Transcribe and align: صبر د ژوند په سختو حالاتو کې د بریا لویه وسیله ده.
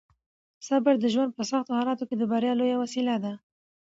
صبر 0.67 0.93
د 0.99 1.05
ژوند 1.13 1.31
په 1.37 1.43
سختو 1.51 1.77
حالاتو 1.79 2.03
کې 2.09 2.15
د 2.17 2.23
بریا 2.31 2.53
لویه 2.59 2.77
وسیله 2.83 3.15
ده. 3.23 3.33